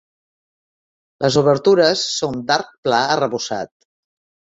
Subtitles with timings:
[1.27, 3.75] Les obertures són d'arc pla arrebossat.